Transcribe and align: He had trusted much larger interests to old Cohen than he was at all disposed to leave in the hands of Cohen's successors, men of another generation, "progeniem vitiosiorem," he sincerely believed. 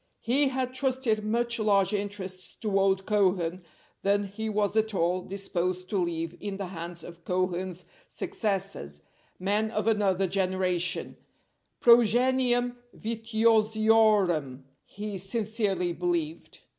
He 0.21 0.47
had 0.47 0.73
trusted 0.73 1.23
much 1.23 1.59
larger 1.59 1.95
interests 1.95 2.57
to 2.61 2.79
old 2.79 3.05
Cohen 3.05 3.63
than 4.01 4.23
he 4.23 4.49
was 4.49 4.75
at 4.75 4.95
all 4.95 5.21
disposed 5.21 5.89
to 5.89 5.97
leave 5.99 6.35
in 6.39 6.57
the 6.57 6.65
hands 6.69 7.03
of 7.03 7.23
Cohen's 7.23 7.85
successors, 8.09 9.03
men 9.37 9.69
of 9.69 9.85
another 9.85 10.25
generation, 10.25 11.17
"progeniem 11.83 12.77
vitiosiorem," 12.95 14.63
he 14.85 15.19
sincerely 15.19 15.93
believed. 15.93 16.61